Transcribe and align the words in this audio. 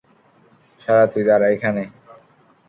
শালা 0.81 1.05
তুই 1.11 1.23
দাঁড়া 1.27 1.47
এখানে! 1.55 1.83